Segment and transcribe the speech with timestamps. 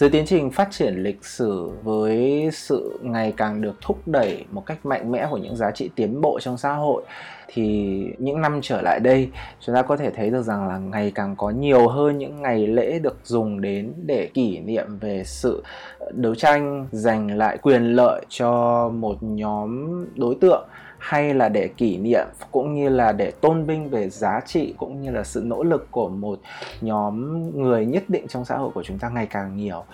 [0.00, 4.66] dưới tiến trình phát triển lịch sử với sự ngày càng được thúc đẩy một
[4.66, 7.02] cách mạnh mẽ của những giá trị tiến bộ trong xã hội,
[7.48, 9.28] thì những năm trở lại đây,
[9.60, 12.66] chúng ta có thể thấy được rằng là ngày càng có nhiều hơn những ngày
[12.66, 15.62] lễ được dùng đến để kỷ niệm về sự
[16.10, 20.68] đấu tranh giành lại quyền lợi cho một nhóm đối tượng
[21.00, 25.02] hay là để kỷ niệm, cũng như là để tôn vinh về giá trị, cũng
[25.02, 26.40] như là sự nỗ lực của một
[26.80, 29.84] nhóm người nhất định trong xã hội của chúng ta ngày càng nhiều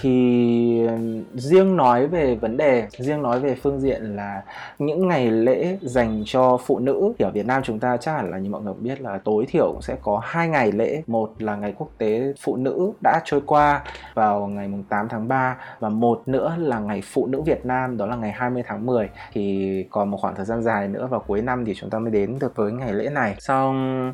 [0.00, 0.88] thì
[1.34, 4.42] riêng nói về vấn đề, riêng nói về phương diện là
[4.78, 8.30] những ngày lễ dành cho phụ nữ thì ở Việt Nam chúng ta chắc hẳn
[8.30, 11.02] là như mọi người cũng biết là tối thiểu cũng sẽ có hai ngày lễ.
[11.06, 13.82] Một là ngày quốc tế phụ nữ đã trôi qua
[14.14, 18.06] vào ngày 8 tháng 3 và một nữa là ngày phụ nữ Việt Nam, đó
[18.06, 21.42] là ngày 20 tháng 10 thì còn một khoảng thời gian dài nữa vào cuối
[21.42, 23.36] năm thì chúng ta mới đến được với ngày lễ này.
[23.38, 24.12] Xong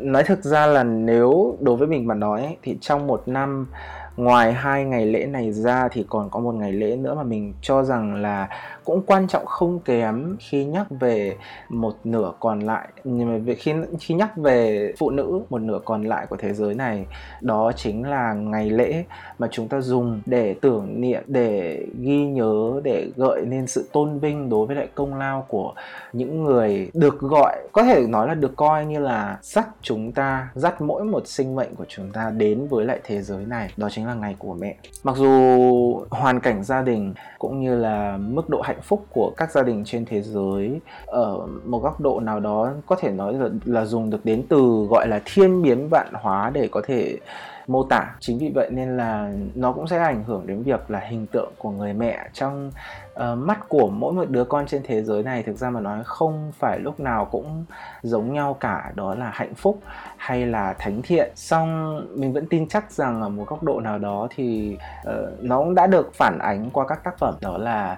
[0.00, 3.66] nói thực ra là nếu đối với mình mà nói thì trong một năm
[4.16, 7.54] ngoài hai ngày lễ này ra thì còn có một ngày lễ nữa mà mình
[7.62, 8.48] cho rằng là
[8.84, 11.36] cũng quan trọng không kém khi nhắc về
[11.68, 12.88] một nửa còn lại.
[13.04, 16.74] Nhưng mà khi khi nhắc về phụ nữ, một nửa còn lại của thế giới
[16.74, 17.06] này,
[17.40, 19.04] đó chính là ngày lễ
[19.38, 24.18] mà chúng ta dùng để tưởng niệm, để ghi nhớ, để gợi nên sự tôn
[24.18, 25.74] vinh đối với lại công lao của
[26.12, 30.48] những người được gọi, có thể nói là được coi như là dắt chúng ta,
[30.54, 33.70] dắt mỗi một sinh mệnh của chúng ta đến với lại thế giới này.
[33.76, 34.76] Đó chính là ngày của mẹ.
[35.04, 39.32] Mặc dù hoàn cảnh gia đình cũng như là mức độ hạnh hạnh phúc của
[39.36, 43.34] các gia đình trên thế giới ở một góc độ nào đó có thể nói
[43.34, 47.18] là, là dùng được đến từ gọi là thiên biến vạn hóa để có thể
[47.66, 48.16] mô tả.
[48.20, 51.52] Chính vì vậy nên là nó cũng sẽ ảnh hưởng đến việc là hình tượng
[51.58, 52.70] của người mẹ trong
[53.14, 55.42] uh, mắt của mỗi một đứa con trên thế giới này.
[55.42, 57.64] Thực ra mà nói không phải lúc nào cũng
[58.02, 59.78] giống nhau cả đó là hạnh phúc
[60.16, 61.30] hay là thánh thiện.
[61.34, 64.76] Song mình vẫn tin chắc rằng ở một góc độ nào đó thì
[65.08, 67.96] uh, nó cũng đã được phản ánh qua các tác phẩm đó là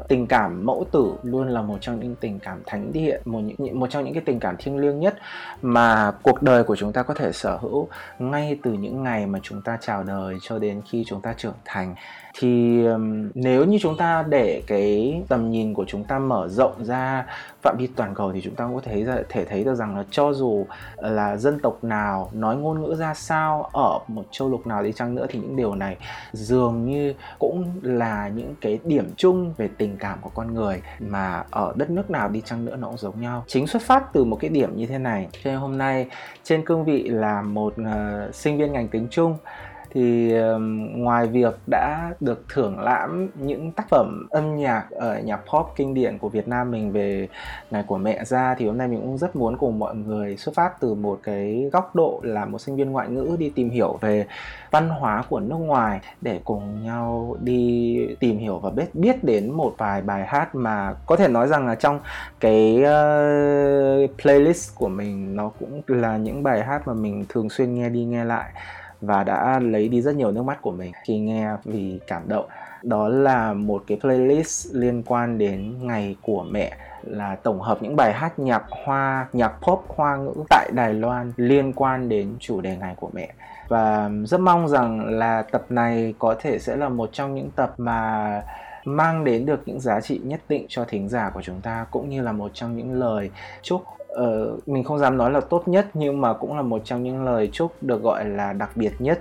[0.00, 3.40] uh, tình cảm mẫu tử luôn là một trong những tình cảm thánh thiện một
[3.40, 5.18] những một trong những cái tình cảm thiêng liêng nhất
[5.62, 7.88] mà cuộc đời của chúng ta có thể sở hữu
[8.18, 11.54] ngay từ những ngày mà chúng ta chào đời cho đến khi chúng ta trưởng
[11.64, 11.94] thành
[12.38, 16.84] thì um, nếu như chúng ta để cái tầm nhìn của chúng ta mở rộng
[16.84, 17.26] ra
[17.62, 20.04] phạm vi toàn cầu thì chúng ta cũng có thể thể thấy được rằng là
[20.10, 20.66] cho dù
[20.96, 24.92] là dân tộc nào nói ngôn ngữ ra sao ở một châu lục nào đi
[24.92, 25.96] chăng nữa thì những điều này
[26.32, 31.44] dường như cũng là những cái điểm chung về tình cảm của con người mà
[31.50, 33.44] ở đất nước nào đi chăng nữa nó cũng giống nhau.
[33.46, 35.28] Chính xuất phát từ một cái điểm như thế này.
[35.32, 36.06] Cho nên hôm nay
[36.44, 39.36] trên cương vị là một uh, sinh viên ngành tiếng trung
[39.96, 40.32] thì
[40.94, 45.94] ngoài việc đã được thưởng lãm những tác phẩm âm nhạc ở nhạc pop kinh
[45.94, 47.28] điển của Việt Nam mình về
[47.70, 50.54] ngày của mẹ ra thì hôm nay mình cũng rất muốn cùng mọi người xuất
[50.54, 53.98] phát từ một cái góc độ là một sinh viên ngoại ngữ đi tìm hiểu
[54.00, 54.26] về
[54.70, 59.50] văn hóa của nước ngoài để cùng nhau đi tìm hiểu và biết biết đến
[59.50, 62.00] một vài bài hát mà có thể nói rằng là trong
[62.40, 67.74] cái uh, playlist của mình nó cũng là những bài hát mà mình thường xuyên
[67.74, 68.52] nghe đi nghe lại
[69.00, 70.92] và đã lấy đi rất nhiều nước mắt của mình.
[71.04, 72.46] Khi nghe vì cảm động,
[72.82, 77.96] đó là một cái playlist liên quan đến ngày của mẹ, là tổng hợp những
[77.96, 82.60] bài hát nhạc hoa, nhạc pop, hoa ngữ tại Đài Loan liên quan đến chủ
[82.60, 83.32] đề ngày của mẹ.
[83.68, 87.74] Và rất mong rằng là tập này có thể sẽ là một trong những tập
[87.78, 88.42] mà
[88.84, 92.08] mang đến được những giá trị nhất định cho thính giả của chúng ta, cũng
[92.08, 93.30] như là một trong những lời
[93.62, 93.82] chúc
[94.22, 97.24] uh, mình không dám nói là tốt nhất nhưng mà cũng là một trong những
[97.24, 99.20] lời chúc được gọi là đặc biệt nhất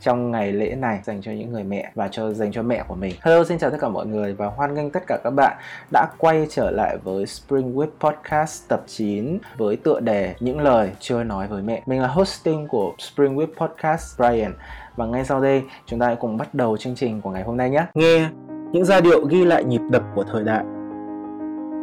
[0.00, 2.94] trong ngày lễ này dành cho những người mẹ và cho dành cho mẹ của
[2.94, 3.14] mình.
[3.20, 5.56] Hello xin chào tất cả mọi người và hoan nghênh tất cả các bạn
[5.92, 10.90] đã quay trở lại với Spring Week Podcast tập 9 với tựa đề Những lời
[11.00, 11.82] chưa nói với mẹ.
[11.86, 14.52] Mình là hosting của Spring Week Podcast Brian
[14.96, 17.56] và ngay sau đây chúng ta hãy cùng bắt đầu chương trình của ngày hôm
[17.56, 17.86] nay nhé.
[17.94, 18.28] Nghe
[18.72, 20.64] những giai điệu ghi lại nhịp đập của thời đại.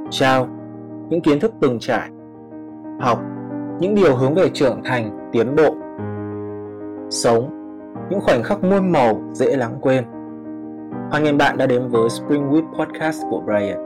[0.10, 0.48] Chào
[1.10, 2.10] những kiến thức từng trải
[3.04, 3.20] học,
[3.80, 5.76] những điều hướng về trưởng thành, tiến bộ.
[7.10, 7.50] Sống,
[8.10, 10.04] những khoảnh khắc muôn màu dễ lãng quên.
[11.12, 13.84] Hoan nghênh bạn đã đến với spring podcast của brian.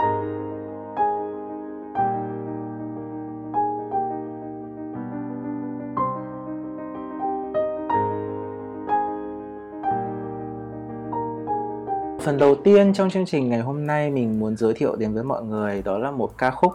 [12.19, 15.23] Phần đầu tiên trong chương trình ngày hôm nay mình muốn giới thiệu đến với
[15.23, 16.73] mọi người đó là một ca khúc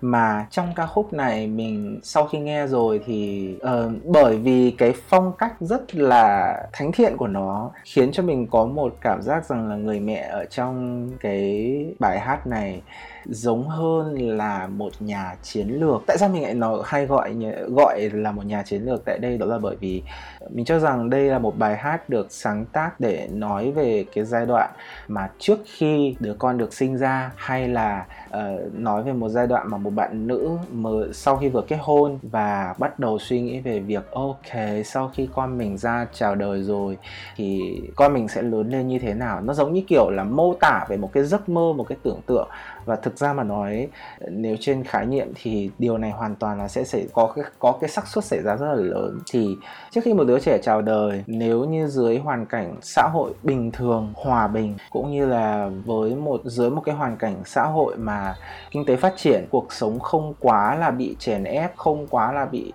[0.00, 4.94] mà trong ca khúc này mình sau khi nghe rồi thì uh, bởi vì cái
[5.08, 9.44] phong cách rất là thánh thiện của nó khiến cho mình có một cảm giác
[9.44, 12.82] rằng là người mẹ ở trong cái bài hát này
[13.24, 16.02] giống hơn là một nhà chiến lược.
[16.06, 17.34] Tại sao mình lại nói hay gọi
[17.68, 19.38] gọi là một nhà chiến lược tại đây?
[19.38, 20.02] Đó là bởi vì
[20.50, 24.24] mình cho rằng đây là một bài hát được sáng tác để nói về cái
[24.24, 24.70] giai đoạn
[25.08, 29.46] mà trước khi đứa con được sinh ra hay là uh, nói về một giai
[29.46, 33.40] đoạn mà một bạn nữ mà sau khi vừa kết hôn và bắt đầu suy
[33.40, 34.36] nghĩ về việc, ok,
[34.84, 36.98] sau khi con mình ra chào đời rồi
[37.36, 39.40] thì con mình sẽ lớn lên như thế nào?
[39.40, 42.20] Nó giống như kiểu là mô tả về một cái giấc mơ, một cái tưởng
[42.26, 42.48] tượng.
[42.84, 43.88] Và thực ra mà nói,
[44.30, 47.78] nếu trên khái niệm thì điều này hoàn toàn là sẽ xảy có cái có
[47.80, 49.18] cái xác suất xảy ra rất là lớn.
[49.32, 49.56] Thì
[49.90, 53.70] trước khi một đứa trẻ chào đời, nếu như dưới hoàn cảnh xã hội bình
[53.70, 57.96] thường, hòa bình, cũng như là với một, dưới một cái hoàn cảnh xã hội
[57.96, 58.34] mà
[58.70, 62.44] kinh tế phát triển, cuộc sống không quá là bị chèn ép không quá là
[62.44, 62.72] bị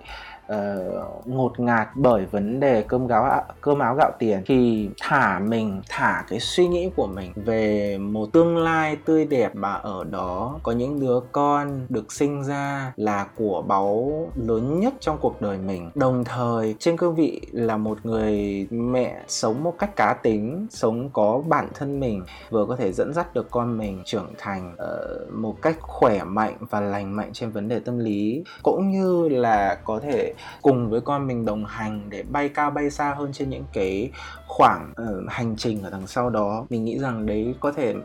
[0.51, 4.41] uh, ngột ngạt bởi vấn đề cơm gáo cơm áo gạo tiền.
[4.45, 9.55] Thì thả mình thả cái suy nghĩ của mình về một tương lai tươi đẹp
[9.55, 14.93] mà ở đó có những đứa con được sinh ra là của báu lớn nhất
[14.99, 15.91] trong cuộc đời mình.
[15.95, 21.09] Đồng thời trên cương vị là một người mẹ sống một cách cá tính sống
[21.13, 25.33] có bản thân mình vừa có thể dẫn dắt được con mình trưởng thành uh,
[25.33, 29.77] một cách khỏe mạnh và lành mạnh trên vấn đề tâm lý cũng như là
[29.83, 33.49] có thể cùng với con mình đồng hành để bay cao bay xa hơn trên
[33.49, 34.11] những cái
[34.47, 36.65] khoảng uh, hành trình ở đằng sau đó.
[36.69, 37.95] Mình nghĩ rằng đấy có thể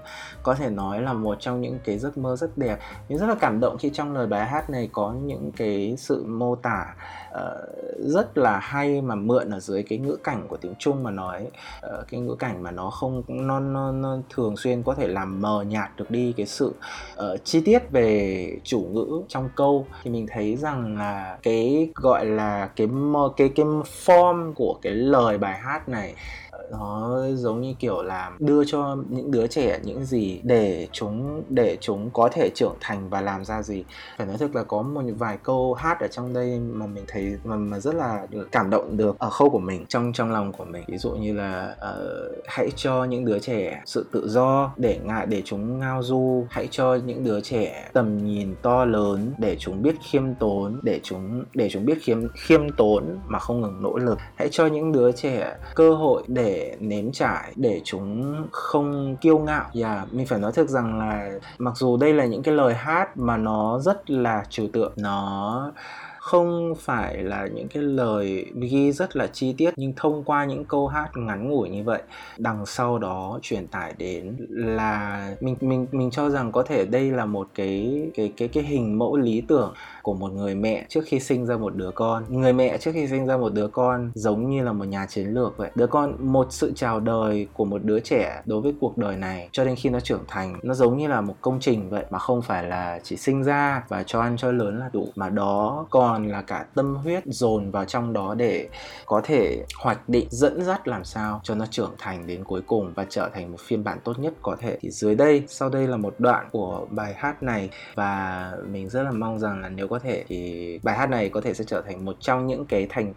[0.42, 2.78] có thể nói là một trong những cái giấc mơ rất đẹp.
[3.08, 6.24] Mình rất là cảm động khi trong lời bài hát này có những cái sự
[6.24, 6.94] mô tả
[7.30, 7.40] uh,
[7.98, 11.46] rất là hay mà mượn ở dưới cái ngữ cảnh của tiếng Trung mà nói.
[11.86, 15.40] Uh, cái ngữ cảnh mà nó không nó, nó, nó thường xuyên có thể làm
[15.40, 16.74] mờ nhạt được đi cái sự
[17.14, 19.86] uh, chi tiết về chủ ngữ trong câu.
[20.02, 22.86] Thì mình thấy rằng là cái gọi gọi là cái
[23.36, 23.66] cái cái
[24.04, 26.14] form của cái lời bài hát này
[26.70, 31.76] nó giống như kiểu là đưa cho những đứa trẻ những gì để chúng để
[31.80, 33.84] chúng có thể trưởng thành và làm ra gì.
[34.18, 37.36] Phải nói thật là có một vài câu hát ở trong đây mà mình thấy
[37.44, 40.64] mà, mà rất là cảm động được ở khâu của mình trong trong lòng của
[40.64, 40.84] mình.
[40.88, 45.26] Ví dụ như là uh, hãy cho những đứa trẻ sự tự do để ngại
[45.26, 46.46] để chúng ngao du.
[46.50, 51.00] Hãy cho những đứa trẻ tầm nhìn to lớn để chúng biết khiêm tốn để
[51.02, 54.18] chúng để chúng biết khiêm khiêm tốn mà không ngừng nỗ lực.
[54.34, 59.64] Hãy cho những đứa trẻ cơ hội để nếm trải để chúng không kiêu ngạo.
[59.74, 62.74] Và yeah, mình phải nói thực rằng là mặc dù đây là những cái lời
[62.74, 65.72] hát mà nó rất là trừu tượng nó
[66.26, 70.64] không phải là những cái lời ghi rất là chi tiết, nhưng thông qua những
[70.64, 72.02] câu hát ngắn ngủi như vậy,
[72.38, 77.10] đằng sau đó truyền tải đến là mình mình mình cho rằng có thể đây
[77.10, 81.00] là một cái cái cái cái hình mẫu lý tưởng của một người mẹ trước
[81.06, 82.24] khi sinh ra một đứa con.
[82.28, 85.26] Người mẹ trước khi sinh ra một đứa con giống như là một nhà chiến
[85.26, 85.70] lược vậy.
[85.74, 89.48] Đứa con, một sự chào đời của một đứa trẻ đối với cuộc đời này
[89.52, 92.18] cho đến khi nó trưởng thành, nó giống như là một công trình vậy mà
[92.18, 95.08] không phải là chỉ sinh ra và cho ăn cho lớn là đủ.
[95.16, 98.68] Mà đó còn là cả tâm huyết dồn vào trong đó để
[99.06, 102.92] có thể hoạch định, dẫn dắt làm sao cho nó trưởng thành đến cuối cùng
[102.94, 104.78] và trở thành một phiên bản tốt nhất có thể.
[104.80, 109.02] Thì dưới đây, sau đây là một đoạn của bài hát này và mình rất
[109.02, 111.80] là mong rằng là nếu có thể thì bài hát này có thể sẽ trở
[111.80, 113.12] thành một trong những cái thành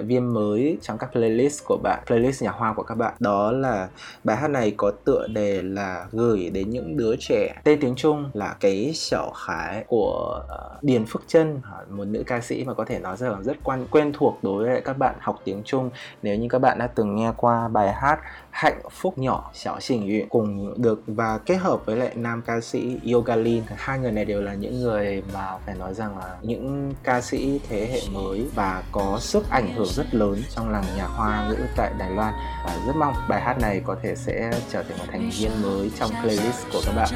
[0.00, 3.14] viên mới trong các playlist của bạn playlist nhà hoa của các bạn.
[3.20, 3.88] Đó là
[4.24, 7.54] bài hát này có tựa đề là gửi đến những đứa trẻ.
[7.64, 11.60] Tên tiếng trung là cái chảo khái của uh, điền phước chân
[11.90, 14.80] một nữ ca sĩ mà có thể nói rằng rất quan quen thuộc đối với
[14.80, 15.90] các bạn học tiếng trung.
[16.22, 18.20] Nếu như các bạn đã từng nghe qua bài hát
[18.51, 22.61] hạnh phúc nhỏ xảo xỉnh uyển cùng được và kết hợp với lại nam ca
[22.61, 26.93] sĩ Yogalin hai người này đều là những người mà phải nói rằng là những
[27.03, 31.07] ca sĩ thế hệ mới và có sức ảnh hưởng rất lớn trong làng nhạc
[31.07, 32.33] hoa ngữ tại Đài Loan
[32.65, 35.91] và rất mong bài hát này có thể sẽ trở thành một thành viên mới
[35.99, 37.09] trong playlist của các bạn.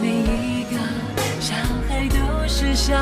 [0.00, 0.78] 每一个
[1.40, 1.54] 小
[1.86, 2.96] 孩都是小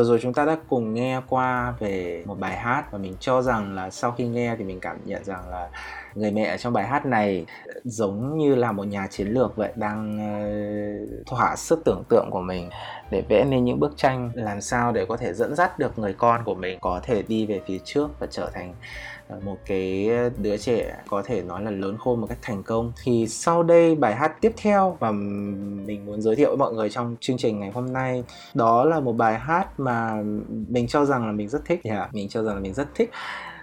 [0.00, 3.42] Vừa rồi chúng ta đã cùng nghe qua về một bài hát và mình cho
[3.42, 5.68] rằng là sau khi nghe thì mình cảm nhận rằng là
[6.14, 7.46] người mẹ trong bài hát này
[7.84, 12.40] giống như là một nhà chiến lược vậy đang uh, thỏa sức tưởng tượng của
[12.40, 12.70] mình
[13.10, 16.14] để vẽ nên những bức tranh làm sao để có thể dẫn dắt được người
[16.18, 18.74] con của mình có thể đi về phía trước và trở thành
[19.30, 22.92] Ờ, một cái đứa trẻ có thể nói là lớn khôn một cách thành công.
[23.02, 26.90] Thì sau đây bài hát tiếp theo mà mình muốn giới thiệu với mọi người
[26.90, 30.22] trong chương trình ngày hôm nay đó là một bài hát mà
[30.68, 33.10] mình cho rằng là mình rất thích yeah, mình cho rằng là mình rất thích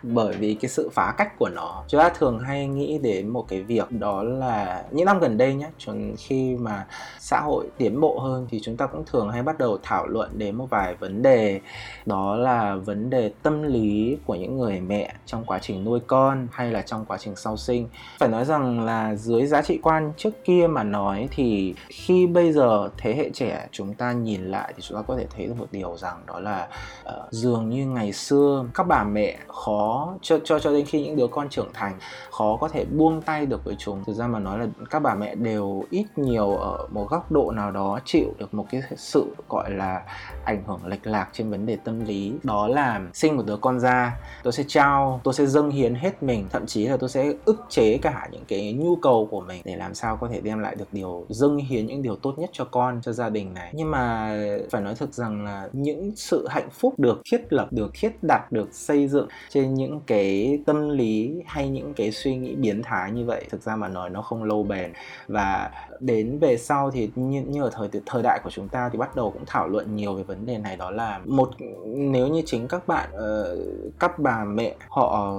[0.04, 1.84] bởi vì cái sự phá cách của nó.
[1.88, 5.54] Chúng ta thường hay nghĩ đến một cái việc đó là những năm gần đây
[5.54, 5.70] nhé
[6.18, 6.86] khi mà
[7.20, 10.30] xã hội tiến bộ hơn thì chúng ta cũng thường hay bắt đầu thảo luận
[10.34, 11.60] đến một vài vấn đề.
[12.06, 16.48] Đó là vấn đề tâm lý của những người mẹ trong quá trình nuôi con
[16.52, 17.88] hay là trong quá trình sau sinh.
[18.20, 22.54] Phải nói rằng là dưới giá trị quan trước kia mà nói thì khi bây
[22.54, 25.54] giờ thế hệ trẻ chúng ta nhìn lại thì chúng ta có thể thấy được
[25.60, 26.68] một điều rằng đó là
[27.10, 29.87] uh, dường như ngày xưa các bà mẹ khó
[30.22, 32.00] cho cho cho đến khi những đứa con trưởng thành,
[32.32, 34.04] khó có thể buông tay được với chúng.
[34.04, 37.52] Thực ra mà nói là các bà mẹ đều ít nhiều ở một góc độ
[37.52, 40.02] nào đó chịu được một cái sự gọi là
[40.46, 42.34] ảnh hưởng lệch lạc trên vấn đề tâm lý.
[42.44, 46.24] Đó là sinh một đứa con ra tôi sẽ trao, tôi sẽ dâng hiến hết
[46.24, 46.48] mình.
[46.52, 49.76] Thậm chí là tôi sẽ ức chế cả những cái nhu cầu của mình để
[49.76, 52.66] làm sao có thể đem lại được điều, dâng hiến những điều tốt nhất cho
[52.66, 53.72] con, cho gia đình này.
[53.74, 54.36] Nhưng mà
[54.72, 58.52] phải nói thực rằng là những sự hạnh phúc được thiết lập, được thiết đặt,
[58.52, 63.12] được xây dựng trên những cái tâm lý hay những cái suy nghĩ biến thái
[63.12, 63.46] như vậy.
[63.50, 64.94] Thực ra mà nói, nó không lâu bền.
[65.28, 68.98] Và đến về sau thì như, như ở thời thời đại của chúng ta thì
[68.98, 71.50] bắt đầu cũng thảo luận nhiều về vấn đề này đó là một
[71.86, 73.60] nếu như chính các bạn uh,
[74.00, 75.34] các bà mẹ họ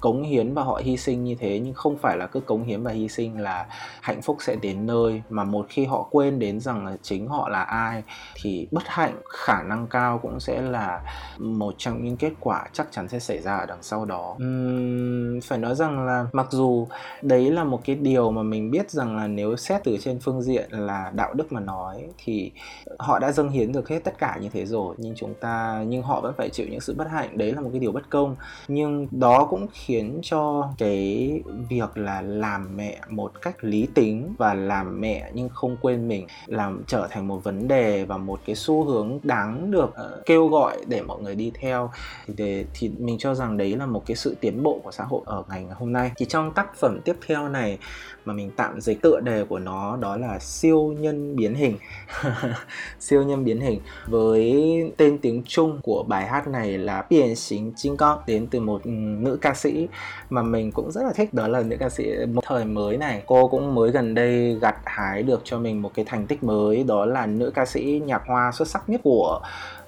[0.00, 2.82] cống hiến và họ hy sinh như thế nhưng không phải là cứ cống hiến
[2.82, 3.66] và hy sinh là
[4.00, 7.48] hạnh phúc sẽ đến nơi mà một khi họ quên đến rằng là chính họ
[7.48, 8.02] là ai
[8.34, 11.00] thì bất hạnh khả năng cao cũng sẽ là
[11.38, 14.36] một trong những kết quả chắc chắn sẽ xảy ra ở đằng sau đó.
[14.42, 16.86] Uhm, phải nói rằng là mặc dù
[17.22, 20.42] đấy là một cái điều mà mình biết rằng là nếu xét từ trên phương
[20.42, 22.50] diện là đạo đức mà nói thì
[22.98, 24.94] họ đã dâng hiến được hết tất cả như thế rồi.
[24.98, 27.38] Nhưng chúng ta nhưng họ vẫn phải chịu những sự bất hạnh.
[27.38, 28.36] Đấy là một cái điều bất công.
[28.68, 31.32] Nhưng đó cũng khiến cho cái
[31.68, 36.26] việc là làm mẹ một cách lý tính và làm mẹ nhưng không quên mình
[36.46, 40.48] làm trở thành một vấn đề và một cái xu hướng đáng được uh, kêu
[40.48, 41.90] gọi để mọi người đi theo.
[42.26, 45.04] Thì để, thì mình cho rằng đấy là một cái sự tiến bộ của xã
[45.04, 46.10] hội ở ngày hôm nay.
[46.16, 47.78] Thì trong tác phẩm tiếp theo này
[48.26, 51.76] mà mình tạm dịch tựa đề của nó đó là siêu nhân biến hình.
[53.00, 53.80] Siêu nhân biến hình.
[54.06, 54.54] Với
[54.96, 58.84] tên tiếng Trung của bài hát này là Biển Xính Chinh Con đến từ một
[58.84, 59.88] ừ, nữ ca sĩ
[60.30, 63.22] mà mình cũng rất là thích, đó là nữ ca sĩ một thời mới này.
[63.26, 66.84] Cô cũng mới gần đây gặt hái được cho mình một cái thành tích mới,
[66.84, 69.40] đó là nữ ca sĩ nhạc hoa xuất sắc nhất của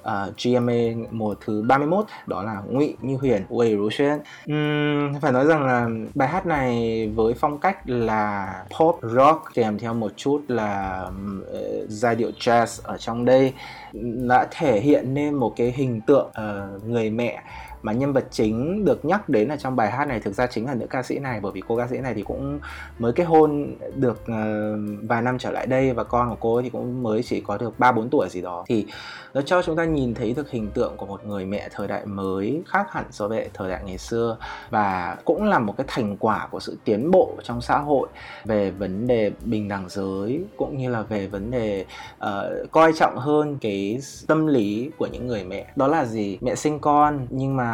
[0.02, 4.20] À, uh, GMA mùa thứ 31 đó là Ngụy Như Huyền Wei Ru Xuan.
[4.52, 9.78] Uhm, phải nói rằng là bài hát này với phong cách là pop rock kèm
[9.78, 13.52] theo một chút là uh, giai điệu jazz ở trong đây
[14.28, 17.42] đã thể hiện nên một cái hình tượng uh, người mẹ
[17.82, 20.66] mà nhân vật chính được nhắc đến ở trong bài hát này thực ra chính
[20.66, 22.60] là nữ ca sĩ này bởi vì cô ca sĩ này thì cũng
[22.98, 26.70] mới kết hôn được uh, vài năm trở lại đây và con của cô thì
[26.70, 28.64] cũng mới chỉ có được ba bốn tuổi gì đó.
[28.66, 28.86] Thì
[29.34, 32.06] nó cho chúng ta nhìn thấy được hình tượng của một người mẹ thời đại
[32.06, 34.36] mới khác hẳn so với thời đại ngày xưa
[34.70, 38.08] và cũng là một cái thành quả của sự tiến bộ trong xã hội
[38.44, 41.84] về vấn đề bình đẳng giới cũng như là về vấn đề
[42.16, 45.66] uh, coi trọng hơn cái tâm lý của những người mẹ.
[45.76, 46.38] Đó là gì?
[46.40, 47.67] Mẹ sinh con nhưng mà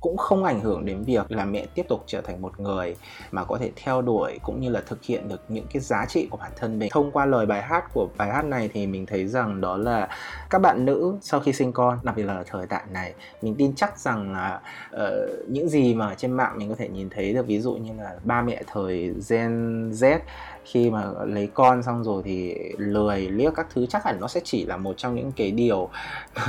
[0.00, 2.96] cũng không ảnh hưởng đến việc là mẹ tiếp tục trở thành một người
[3.30, 6.26] mà có thể theo đuổi cũng như là thực hiện được những cái giá trị
[6.30, 6.90] của bản thân mình.
[6.92, 10.08] Thông qua lời bài hát của bài hát này thì mình thấy rằng đó là
[10.50, 13.74] các bạn nữ sau khi sinh con đặc biệt là thời đại này mình tin
[13.74, 14.60] chắc rằng là
[14.94, 15.00] uh,
[15.48, 18.16] những gì mà trên mạng mình có thể nhìn thấy được ví dụ như là
[18.24, 20.18] ba mẹ thời Gen Z
[20.64, 24.40] khi mà lấy con xong rồi thì lười liếc các thứ chắc hẳn nó sẽ
[24.44, 25.88] chỉ là một trong những cái điều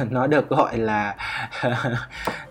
[0.10, 1.16] nó được gọi là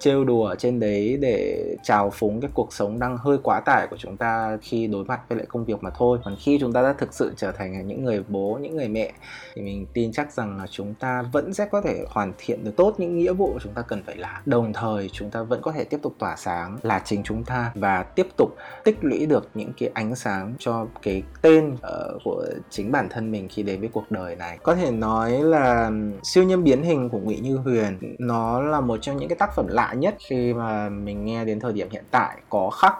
[0.00, 3.96] trêu đùa trên đấy để trào phúng cái cuộc sống đang hơi quá tải của
[3.96, 6.18] chúng ta khi đối mặt với lại công việc mà thôi.
[6.24, 9.12] Còn khi chúng ta đã thực sự trở thành những người bố những người mẹ
[9.54, 12.76] thì mình tin chắc rằng là chúng ta vẫn sẽ có thể hoàn thiện được
[12.76, 14.42] tốt những nghĩa vụ chúng ta cần phải làm.
[14.46, 17.72] Đồng thời chúng ta vẫn có thể tiếp tục tỏa sáng là chính chúng ta
[17.74, 22.22] và tiếp tục tích lũy được những cái ánh sáng cho cái tên tên uh,
[22.24, 24.58] của chính bản thân mình khi đến với cuộc đời này.
[24.62, 25.90] Có thể nói là
[26.22, 29.54] siêu nhân biến hình của ngụy như huyền nó là một trong những cái tác
[29.56, 32.94] phẩm lạ nhất khi mà mình nghe đến thời điểm hiện tại có khắc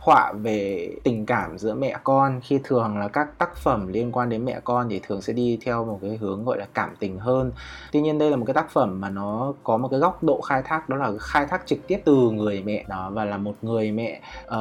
[0.00, 4.28] họa về tình cảm giữa mẹ con khi thường là các tác phẩm liên quan
[4.28, 7.18] đến mẹ con thì thường sẽ đi theo một cái hướng gọi là cảm tình
[7.18, 7.52] hơn.
[7.92, 10.40] Tuy nhiên đây là một cái tác phẩm mà nó có một cái góc độ
[10.40, 13.54] khai thác đó là khai thác trực tiếp từ người mẹ đó và là một
[13.62, 14.54] người mẹ uh,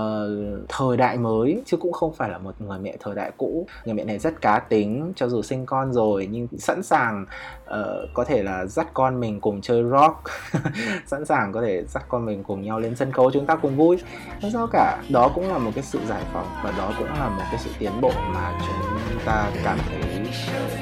[0.69, 3.67] thời đại mới chứ cũng không phải là một người mẹ thời đại cũ.
[3.85, 7.25] Người mẹ này rất cá tính cho dù sinh con rồi nhưng sẵn sàng
[7.73, 10.23] uh, có thể là dắt con mình cùng chơi rock.
[11.05, 13.77] Sẵn sàng có thể dắt con mình cùng nhau lên sân khấu chúng ta cùng
[13.77, 13.97] vui.
[14.41, 14.97] Không sao cả.
[15.09, 17.69] Đó cũng là một cái sự giải phóng và đó cũng là một cái sự
[17.79, 20.29] tiến bộ mà chúng ta cảm thấy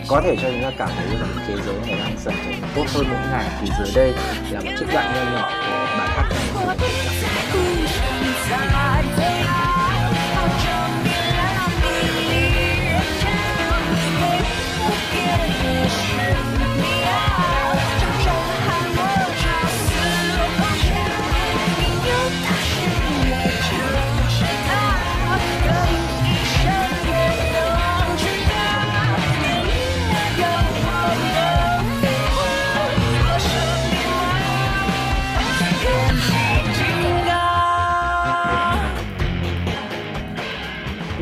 [0.10, 2.70] có thể cho chúng ta cảm thấy rằng thế giới này đang dần trở nên
[2.76, 3.46] tốt hơn mỗi ngày.
[3.62, 4.14] Thì dưới đây
[4.52, 6.07] là một trích đoạn nho nhỏ của bài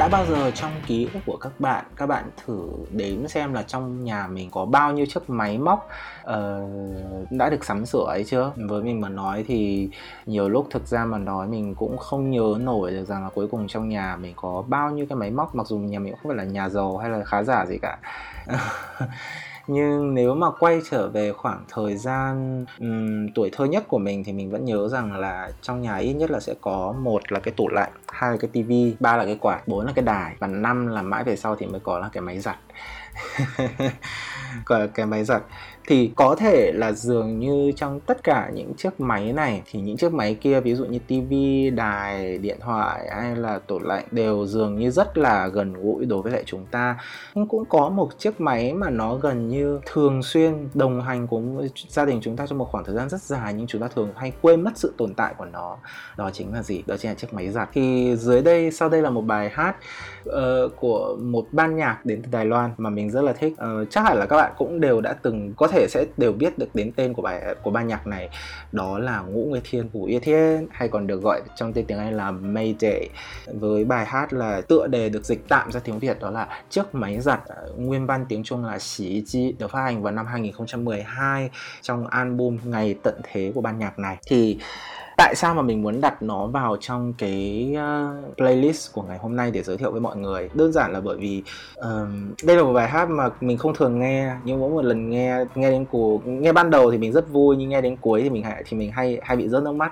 [0.06, 3.64] đã bao giờ trong ký ức của các bạn các bạn thử đếm xem là
[3.64, 5.90] trong nhà mình có bao nhiêu chiếc máy móc
[6.22, 8.52] uh, đã được sắm sửa ấy chưa?
[8.56, 9.90] Với mình mà nói thì
[10.26, 13.48] nhiều lúc thực ra mà nói mình cũng không nhớ nổi được rằng là cuối
[13.48, 16.20] cùng trong nhà mình có bao nhiêu cái máy móc mặc dù nhà mình cũng
[16.24, 17.98] không phải là nhà giàu hay là khá giả gì cả.
[19.68, 24.24] nhưng nếu mà quay trở về khoảng thời gian um, tuổi thơ nhất của mình
[24.24, 27.40] thì mình vẫn nhớ rằng là trong nhà ít nhất là sẽ có một là
[27.40, 30.36] cái tủ lạnh hai là cái tivi ba là cái quạt bốn là cái đài
[30.40, 32.58] và năm là mãi về sau thì mới có là cái máy giặt.
[34.94, 35.42] Cái máy giặt
[35.88, 39.98] thì có thể là dường như trong tất cả những chiếc máy này thì những
[39.98, 44.46] chiếc máy kia ví dụ như tivi đài điện thoại hay là tủ lạnh đều
[44.46, 46.98] dường như rất là gần gũi đối với lại chúng ta.
[47.36, 51.68] Nhưng cũng có một chiếc máy mà nó gần như thường xuyên đồng hành cùng
[51.89, 54.10] gia đình chúng ta trong một khoảng thời gian rất dài nhưng chúng ta thường
[54.15, 55.77] hay quên mất sự tồn tại của nó.
[56.18, 56.84] Đó chính là gì?
[56.88, 57.70] Đó chính là chiếc máy giặt.
[57.74, 59.75] Thì dưới đây sau đây là một bài hát
[60.30, 60.34] uh,
[60.75, 63.54] của một ban nhạc đến từ Đài Loan mà mình rất là thích.
[63.54, 66.58] Uh, chắc hẳn là các bạn cũng đều đã từng có thể sẽ đều biết
[66.58, 68.29] được đến tên của bài, của ban nhạc này.
[68.72, 71.98] Đó là Ngũ Nguyệt Thiên Vũ Yên Thiên, hay còn được gọi trong tên tiếng
[71.98, 73.10] Anh là Mayday
[73.48, 76.96] với bài hát là tựa đề được dịch tạm ra tiếng Việt, đó là chiếc
[76.96, 77.41] máy giặt,
[77.77, 81.50] nguyên văn tiếng Trung là Xí Chi, được phát hành vào năm 2012
[81.82, 84.18] trong album Ngày Tận Thế của ban nhạc này.
[84.27, 84.57] Thì
[85.18, 89.36] tại sao mà mình muốn đặt nó vào trong cái uh, playlist của ngày hôm
[89.36, 90.50] nay để giới thiệu với mọi người?
[90.54, 91.44] Đơn giản là bởi vì
[91.75, 95.10] um, đây là một bài hát mà mình không thường nghe nhưng mỗi một lần
[95.10, 98.22] nghe nghe đến cuối nghe ban đầu thì mình rất vui nhưng nghe đến cuối
[98.22, 99.92] thì mình thì mình hay hay bị rớt nước mắt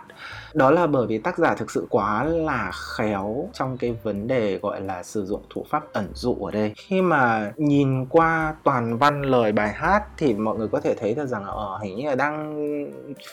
[0.53, 4.59] đó là bởi vì tác giả thực sự quá là khéo trong cái vấn đề
[4.61, 6.73] gọi là sử dụng thủ pháp ẩn dụ ở đây.
[6.75, 11.13] Khi mà nhìn qua toàn văn lời bài hát thì mọi người có thể thấy
[11.13, 12.65] được rằng ở ờ, hình như là đang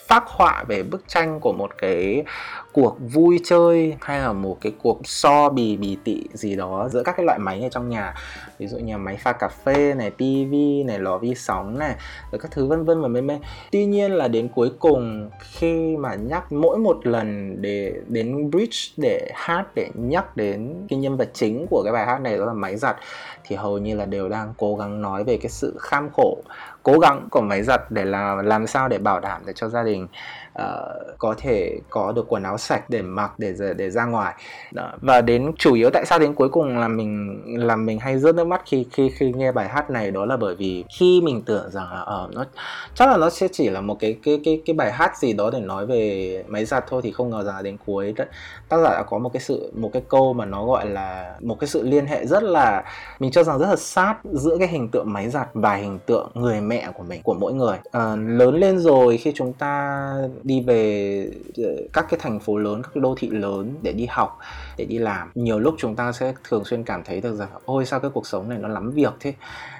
[0.07, 2.23] phác họa về bức tranh của một cái
[2.71, 7.03] cuộc vui chơi hay là một cái cuộc so bì bì tị gì đó giữa
[7.03, 8.13] các cái loại máy ở trong nhà.
[8.59, 11.95] Ví dụ như máy pha cà phê này tivi này, lò vi sóng này,
[12.31, 13.39] rồi các thứ vân vân và mê mê.
[13.71, 18.77] Tuy nhiên là đến cuối cùng khi mà nhắc mỗi một lần để đến bridge
[18.97, 22.45] để hát, để nhắc đến cái nhân vật chính của cái bài hát này đó
[22.45, 22.95] là máy giặt,
[23.43, 26.37] thì hầu như là đều đang cố gắng nói về cái sự kham khổ,
[26.83, 29.83] cố gắng của máy giặt để là làm sao để bảo đảm để cho gia
[29.83, 30.07] đình
[30.61, 34.33] uh, có thể có được quần áo sạch để mặc để để ra ngoài
[34.71, 34.91] Đó.
[35.01, 38.35] và đến chủ yếu tại sao đến cuối cùng là mình là mình hay rớt
[38.35, 41.41] nước mắt khi khi khi nghe bài hát này đó là bởi vì khi mình
[41.41, 42.45] tưởng rằng là ở uh, nó
[42.95, 45.49] chắc là nó sẽ chỉ là một cái cái cái cái bài hát gì đó
[45.53, 48.13] để nói về máy giặt thôi thì không ngờ rằng là đến cuối
[48.69, 51.59] tác giả đã có một cái sự một cái câu mà nó gọi là một
[51.59, 52.83] cái sự liên hệ rất là
[53.19, 56.31] mình cho rằng rất là sát giữa cái hình tượng máy giặt và hình tượng
[56.33, 60.01] người mẹ của mình của mỗi người à, lớn lên rồi khi chúng ta
[60.43, 64.05] đi về ờ, các cái thành phố lớn, các cái đô thị lớn để đi
[64.09, 64.39] học
[64.77, 65.31] để đi làm.
[65.35, 68.27] Nhiều lúc chúng ta sẽ thường xuyên cảm thấy được rằng, ôi, sao cái cuộc
[68.27, 69.33] sống này nó lắm việc thế?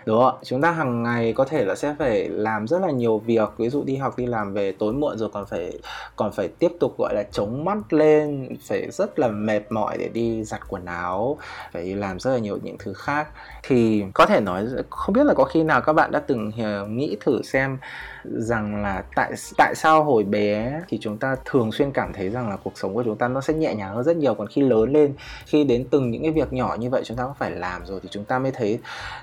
[0.05, 3.17] Đúng không chúng ta hàng ngày có thể là sẽ phải làm rất là nhiều
[3.17, 3.49] việc.
[3.57, 5.79] Ví dụ đi học, đi làm về tối muộn rồi còn phải
[6.15, 10.09] còn phải tiếp tục, gọi là, chống mắt lên, phải rất là mệt mỏi để
[10.13, 11.37] đi giặt quần áo,
[11.71, 13.27] phải đi làm rất là nhiều những thứ khác.
[13.63, 16.87] Thì có thể nói không biết là có khi nào các bạn đã từng ờ,
[16.87, 17.77] nghĩ thử xem
[18.23, 22.29] rằng là tại tại sao hồi bé bé thì chúng ta thường xuyên cảm thấy
[22.29, 24.47] rằng là cuộc sống của chúng ta nó sẽ nhẹ nhàng hơn rất nhiều, còn
[24.47, 25.13] khi lớn lên.
[25.45, 27.99] Khi đến từng những cái việc nhỏ như vậy chúng ta cũng phải làm rồi
[28.03, 28.79] thì chúng ta mới thấy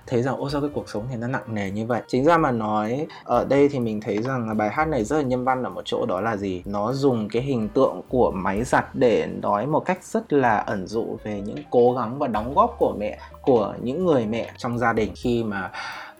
[0.06, 2.02] thấy rằng ôi sao cái cuộc sống thì nó nặng nề như vậy.
[2.08, 5.16] Chính ra mà nói, ở đây thì mình thấy rằng là bài hát này rất
[5.16, 6.62] là nhân văn ở một chỗ đó là gì?
[6.64, 10.86] Nó dùng cái hình tượng của máy giặt để nói một cách rất là ẩn
[10.86, 14.78] dụ về những cố gắng và đóng góp của mẹ, của những người mẹ trong
[14.78, 15.12] gia đình.
[15.16, 15.70] Khi mà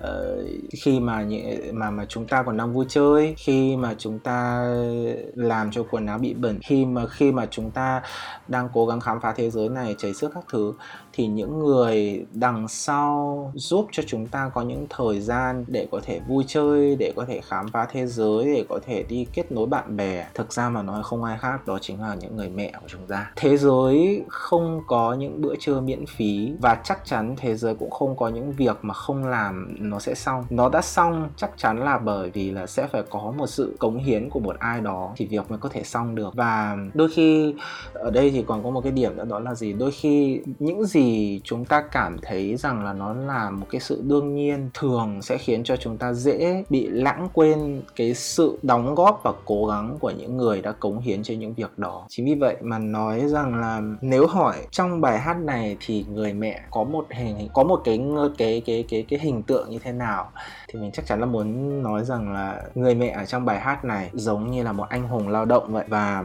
[0.05, 0.47] uh,
[0.83, 1.25] khi mà
[1.73, 4.65] mà mà chúng ta còn đang vui chơi khi mà chúng ta
[5.35, 8.03] làm cho quần áo bị bẩn khi mà khi mà chúng ta
[8.49, 10.73] đang cố gắng khám phá thế giới này chảy xước các thứ
[11.19, 16.01] thì những người đằng sau giúp cho chúng ta có những thời gian để có
[16.03, 19.53] thể vui chơi, để có thể khám phá thế giới, để có thể đi kết
[19.53, 20.27] nối bạn bè.
[20.35, 23.07] Thực ra mà nói không ai khác, đó chính là những người mẹ của chúng
[23.09, 23.31] ta.
[23.37, 27.91] Thế giới không có những bữa trưa miễn phí và chắc chắn thế giới cũng
[27.91, 30.45] không có những việc mà không làm nó sẽ xong.
[30.51, 33.99] Nó đã xong, chắc chắn là bởi vì là sẽ phải có một sự cống
[33.99, 36.35] hiến của một ai đó thì việc mới có thể xong được.
[36.35, 37.55] Và đôi khi
[37.99, 39.73] ở đây thì còn có một cái điểm nữa, đó là gì?
[39.73, 44.03] Đôi khi những gì chúng ta cảm thấy rằng là nó là một cái sự
[44.07, 48.95] đương nhiên thường sẽ khiến cho chúng ta dễ bị lãng quên cái sự đóng
[48.95, 52.05] góp và cố gắng của những người đã cống hiến cho những việc đó.
[52.09, 56.33] Chính vì vậy mà nói rằng là nếu hỏi trong bài hát này thì người
[56.33, 58.01] mẹ có một hình, có một cái
[58.39, 60.31] cái cái cái cái hình tượng như thế nào
[60.69, 63.85] thì mình chắc chắn là muốn nói rằng là người mẹ ở trong bài hát
[63.85, 65.85] này giống như là một anh hùng lao động vậy.
[65.89, 66.25] Và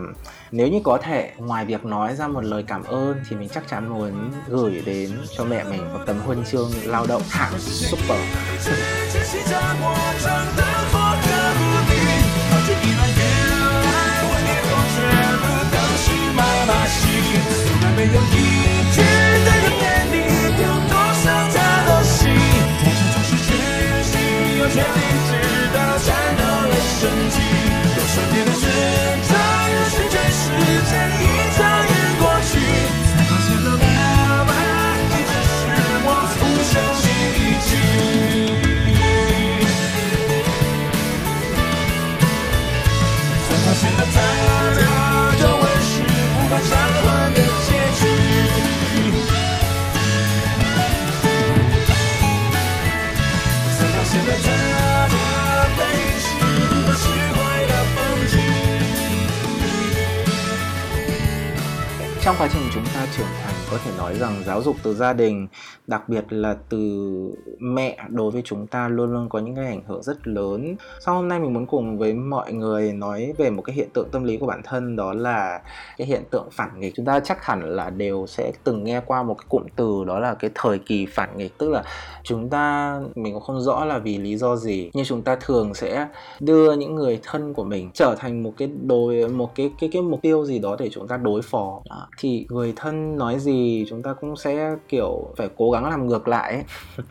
[0.52, 3.64] nếu như có thể, ngoài việc nói ra một lời cảm ơn thì mình chắc
[3.70, 8.20] chắn muốn gửi đến cho mẹ mình một tấm huân chương lao động hạng super
[24.76, 25.30] Yeah.
[62.26, 65.14] trong quá trình chúng ta trưởng thành, có thể nói rằng giáo dục từ gia
[65.14, 65.48] đình
[65.88, 66.78] đặc biệt là từ
[67.60, 70.76] mẹ đối với chúng ta luôn luôn có những cái ảnh hưởng rất lớn.
[71.00, 74.10] Sau hôm nay mình muốn cùng với mọi người nói về một cái hiện tượng
[74.12, 75.62] tâm lý của bản thân, đó là
[75.98, 76.94] cái hiện tượng phản nghịch.
[76.96, 80.20] Chúng ta chắc hẳn là đều sẽ từng nghe qua một cái cụm từ, đó
[80.20, 81.58] là cái thời kỳ phản nghịch.
[81.58, 81.84] Tức là
[82.24, 85.74] chúng ta, mình cũng không rõ là vì lý do gì, nhưng chúng ta thường
[85.74, 86.08] sẽ
[86.40, 90.02] đưa những người thân của mình trở thành một cái đối, một cái cái cái
[90.02, 91.82] mục tiêu gì đó để chúng ta đối phó.
[91.90, 92.08] Đó.
[92.18, 96.28] thì người thân nói gì chúng ta cũng sẽ, kiểu, phải cố gắng làm ngược
[96.28, 96.64] lại ấy.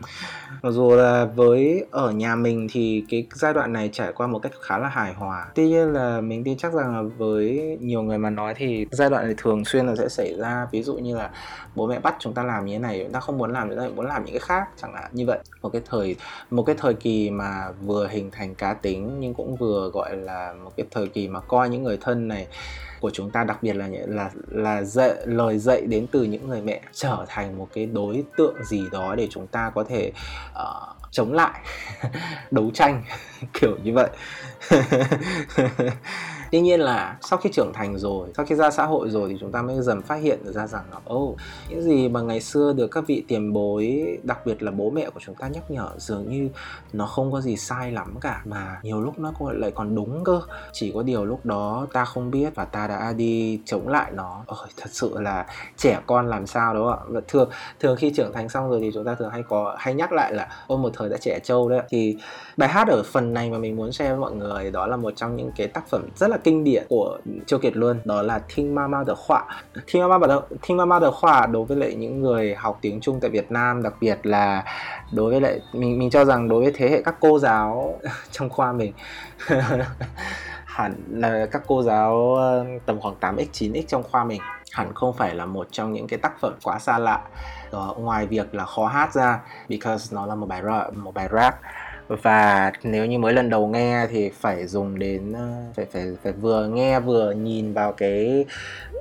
[0.61, 4.39] mặc dù là với ở nhà mình thì cái giai đoạn này trải qua một
[4.39, 5.47] cách khá là hài hòa.
[5.55, 9.09] Tuy nhiên là mình tin chắc rằng là với nhiều người mà nói thì giai
[9.09, 10.67] đoạn này thường xuyên là sẽ xảy ra.
[10.71, 11.31] Ví dụ như là
[11.75, 13.79] bố mẹ bắt chúng ta làm như thế này, chúng ta không muốn làm chúng
[13.79, 15.39] ta muốn làm những cái khác, chẳng hạn như vậy.
[15.61, 16.15] Một cái thời,
[16.51, 20.53] một cái thời kỳ mà vừa hình thành cá tính nhưng cũng vừa, gọi là,
[20.63, 22.47] một cái thời kỳ mà coi những người thân này
[23.03, 26.61] của chúng ta đặc biệt là là là dạy lời dạy đến từ những người
[26.61, 30.11] mẹ trở thành một cái đối tượng gì đó để chúng ta có thể
[30.51, 31.61] uh, chống lại
[32.51, 33.03] đấu tranh
[33.61, 34.09] kiểu như vậy.
[36.53, 39.37] tuy nhiên là sau khi trưởng thành rồi sau khi ra xã hội rồi thì
[39.39, 41.37] chúng ta mới dần phát hiện ra rằng là ô oh,
[41.69, 45.09] những gì mà ngày xưa được các vị tiền bối đặc biệt là bố mẹ
[45.09, 46.49] của chúng ta nhắc nhở dường như
[46.93, 50.41] nó không có gì sai lắm cả mà nhiều lúc nó lại còn đúng cơ.
[50.71, 54.43] Chỉ có điều lúc đó ta không biết và ta đã đi chống lại nó.
[54.47, 55.45] Ôi thật sự là
[55.77, 57.21] trẻ con làm sao đúng không ạ?
[57.27, 60.11] Thường thường khi trưởng thành xong rồi thì chúng ta thường hay có hay nhắc
[60.11, 62.17] lại là ôi một thời đã trẻ trâu đấy thì
[62.57, 65.13] bài hát ở phần này mà mình muốn share với mọi người đó là một
[65.15, 68.41] trong những cái tác phẩm rất là kinh điển của Châu Kiệt Luân đó là
[68.47, 69.45] Thinh Mama de Họa.
[69.87, 73.19] Thinh Mama de Thinh Mama de Họa đối với lại những người học tiếng Trung
[73.19, 74.63] tại Việt Nam đặc biệt là
[75.11, 77.99] đối với lại mình mình cho rằng đối với thế hệ các cô giáo
[78.31, 78.93] trong khoa mình
[80.65, 84.41] hẳn là các cô giáo ờ, tầm khoảng 8x 9x trong khoa mình
[84.73, 87.21] hẳn không phải là một trong những cái tác phẩm quá xa lạ.
[87.71, 91.29] Đó, ngoài việc là khó hát ra because nó là một bài rap, một bài
[91.31, 91.59] rap
[92.07, 96.31] và nếu như mới lần đầu nghe thì phải dùng đến ờ, phải phải phải
[96.31, 98.45] vừa nghe vừa nhìn vào cái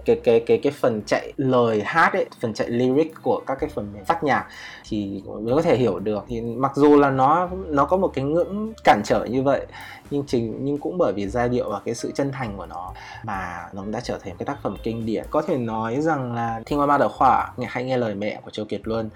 [0.05, 3.71] cái cái cái cái phần chạy lời hát ấy, phần chạy lyric của các cái
[3.75, 4.47] phần phát nhạc
[4.89, 6.25] thì mới có thể hiểu được.
[6.29, 9.67] Thì mặc dù là nó nó có một cái ngưỡng cản trở như vậy,
[10.11, 12.93] nhưng chính, nhưng cũng bởi vì giai điệu và cái sự chân thành của nó
[13.25, 15.25] mà nó đã trở thành cái tác phẩm kinh điển.
[15.31, 18.41] Có thể nói rằng là Thiên Hoa Ma Đờ Khỏa, nghe hãy nghe lời mẹ
[18.45, 19.11] của Châu Kiệt Luân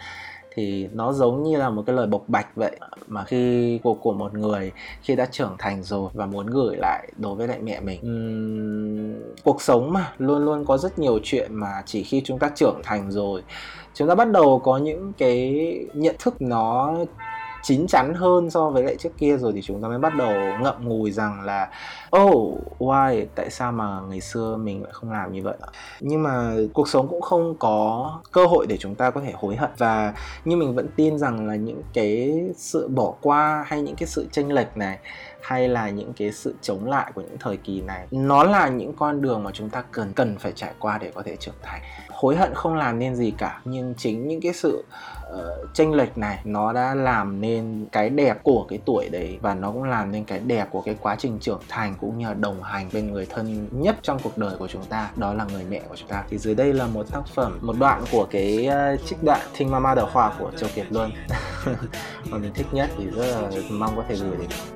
[0.56, 2.76] thì nó giống như là một cái lời bộc bạch vậy.
[3.06, 7.08] Mà khi của của một người khi đã trưởng thành rồi và muốn gửi lại
[7.16, 11.54] đối với lại mẹ mình uhm, cuộc sống mà luôn luôn có rất nhiều chuyện
[11.54, 13.42] mà chỉ khi chúng ta trưởng thành rồi
[13.94, 15.54] chúng ta bắt đầu có những cái
[15.94, 16.94] nhận thức nó
[17.66, 20.32] chín chắn hơn so với lại trước kia rồi thì chúng ta mới bắt đầu
[20.60, 21.68] ngậm ngùi rằng là
[22.16, 23.26] oh why?
[23.34, 25.56] Tại sao mà ngày xưa mình lại không làm như vậy?
[26.00, 29.56] Nhưng mà cuộc sống cũng không có cơ hội để chúng ta có thể hối
[29.56, 29.70] hận.
[29.78, 34.06] Và nhưng mình vẫn tin rằng là những cái sự bỏ qua hay những cái
[34.06, 34.98] sự tranh lệch này,
[35.42, 38.92] hay là những cái sự chống lại của những thời kỳ này, nó là những
[38.92, 41.80] con đường mà chúng ta cần cần phải trải qua để có thể trưởng thành.
[42.08, 44.84] Hối hận không làm nên gì cả, nhưng chính những cái sự
[45.36, 49.38] Ờ, uh, tranh lệch này nó đã làm nên cái đẹp của cái tuổi đấy
[49.42, 52.26] và nó cũng làm nên cái đẹp của cái quá trình trưởng thành cũng như
[52.26, 55.46] là đồng hành bên người thân nhất trong cuộc đời của chúng ta đó là
[55.52, 56.24] người mẹ của chúng ta.
[56.30, 59.70] Thì dưới đây là một tác phẩm một đoạn của cái uh, trích đoạn Thinh
[59.70, 61.10] Mama Đờ Hoa của Châu Kiệt Luân
[62.30, 64.75] mà mình thích nhất thì rất là mong có thể gửi đến.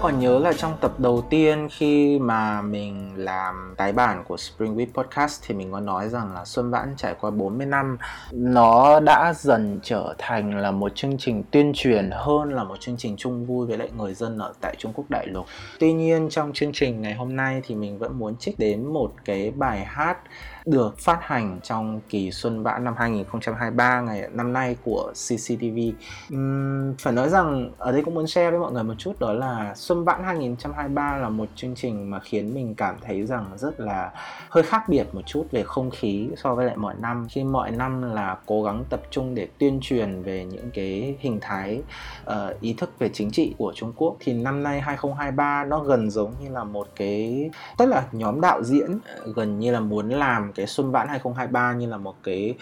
[0.00, 4.36] Vẫn còn nhớ là trong tập đầu tiên khi mà mình làm tái bản của
[4.36, 7.98] Spring Week Podcast thì mình có nói rằng là Xuân Vãn trải qua 40 năm,
[8.32, 12.96] nó đã dần trở thành là một chương trình tuyên truyền hơn là một chương
[12.96, 15.46] trình chung vui với lại người dân ở tại Trung Quốc đại lục.
[15.78, 19.12] Tuy nhiên trong chương trình ngày hôm nay thì mình vẫn muốn trích đến một
[19.24, 20.18] cái bài hát
[20.66, 25.78] được phát hành trong kỳ Xuân Vãn năm 2023 ngày năm nay của CCTV.
[26.34, 29.32] Uhm, phải nói rằng ở đây cũng muốn share với mọi người một chút đó
[29.32, 33.80] là Xuân Vãn 2023 là một chương trình mà khiến mình cảm thấy rằng rất
[33.80, 34.10] là
[34.48, 37.26] hơi khác biệt một chút về không khí so với lại mọi năm.
[37.30, 41.38] Khi mọi năm là cố gắng tập trung để tuyên truyền về những cái hình
[41.40, 41.82] thái
[42.26, 46.10] uh, ý thức về chính trị của Trung Quốc thì năm nay 2023 nó gần
[46.10, 50.08] giống như là một cái tức là nhóm đạo diễn ờ, gần như là muốn
[50.08, 52.54] làm cái Xuân Vãn 2023 như là một cái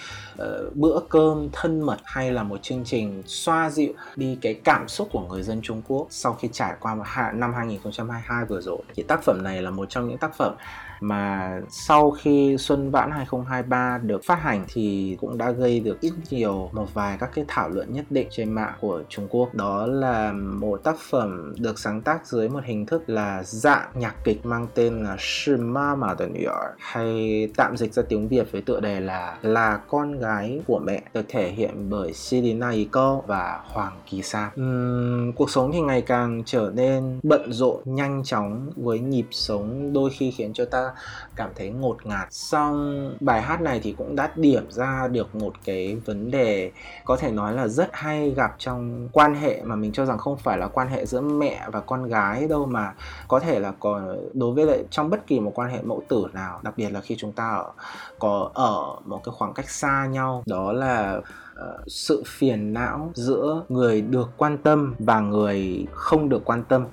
[0.43, 4.89] uh, bữa cơm thân mật hay là một chương trình xoa dịu đi cái cảm
[4.89, 6.97] xúc của người dân Trung Quốc sau khi trải qua
[7.35, 8.79] năm 2022 vừa rồi.
[8.95, 10.55] Thì tác phẩm này là một trong những tác phẩm
[11.01, 16.13] mà sau khi Xuân Vãn 2023 được phát hành thì cũng đã gây được ít
[16.31, 19.87] nhiều một vài các cái thảo luận nhất định trên mạng của Trung Quốc đó
[19.87, 24.47] là một tác phẩm được sáng tác dưới một hình thức là dạng nhạc kịch
[24.47, 26.35] mang tên là Sư Ma Mà Tần
[26.79, 31.03] hay tạm dịch ra tiếng Việt với tựa đề là là con gái của mẹ
[31.15, 34.51] được thể hiện bởi Selina Iko và Hoàng Kỳ Sa.
[34.61, 39.93] Uhm, cuộc sống thì ngày càng trở nên bận rộn nhanh chóng với nhịp sống
[39.93, 40.88] đôi khi khiến cho ta
[41.37, 42.29] cảm thấy ngột ngạt.
[42.31, 46.73] Xong bài hát này thì cũng đã điểm ra được một cái vấn đề
[47.05, 50.37] có thể nói là rất hay gặp trong quan hệ mà mình cho rằng không
[50.37, 52.95] phải là quan hệ giữa mẹ và con gái đâu, mà
[53.29, 56.27] có thể là còn đối với lại trong bất kỳ một quan hệ mẫu tử
[56.33, 57.71] nào, đặc biệt là khi chúng ta ở,
[58.19, 60.43] có ở một cái khoảng cách xa nhau.
[60.47, 61.21] Đó là
[61.59, 66.87] Ờ, sự phiền não giữa người được quan tâm và người không được quan tâm.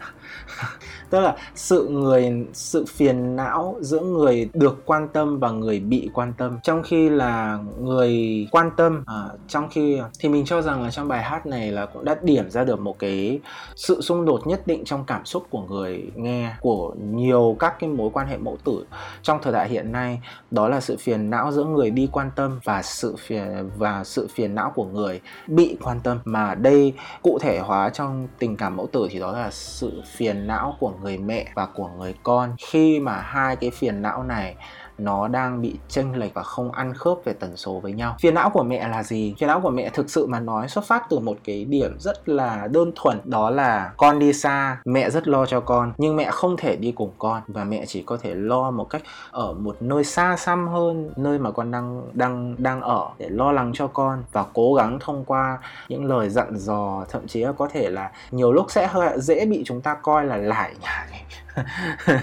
[1.09, 6.09] Tức là sự người sự phiền não giữa người được quan tâm và người bị
[6.13, 6.59] quan tâm.
[6.63, 11.07] Trong khi là người quan tâm à, trong khi thì mình cho rằng là trong
[11.07, 13.39] bài hát này là cũng đã điểm ra được một cái
[13.75, 17.89] sự xung đột nhất định trong cảm xúc của người nghe của nhiều các cái
[17.89, 18.85] mối quan hệ mẫu tử
[19.21, 20.21] trong thời đại hiện nay.
[20.51, 24.27] Đó là sự phiền não giữa người đi quan tâm và sự phiền và sự
[24.35, 26.19] phiền não của người bị quan tâm.
[26.25, 30.47] Mà đây cụ thể hóa trong tình cảm mẫu tử thì đó là sự phiền
[30.47, 32.55] não của người mẹ và của người con.
[32.67, 34.55] Khi mà hai cái phiền não này
[34.97, 38.15] nó đang bị chênh lệch và không ăn khớp về tần số với nhau.
[38.21, 39.35] Phiền não của mẹ là gì?
[39.39, 42.29] Phiền não của mẹ thực sự mà nói xuất phát từ một cái điểm rất
[42.29, 46.31] là đơn thuần, đó là con đi xa, mẹ rất lo cho con, nhưng mẹ
[46.31, 49.77] không thể đi cùng con và mẹ chỉ có thể lo một cách ở một
[49.79, 53.87] nơi xa xăm hơn nơi mà con đang đang đang ở để lo lắng cho
[53.87, 55.57] con và cố gắng thông qua
[55.89, 59.45] những lời dặn dò, thậm chí là có thể là nhiều lúc sẽ hơi dễ
[59.45, 61.25] bị chúng ta coi là lải nhải.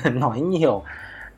[0.13, 0.83] Nói nhiều